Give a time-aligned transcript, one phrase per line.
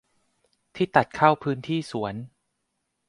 [0.75, 2.13] ที่ตัดเข้าพื้นที่สวน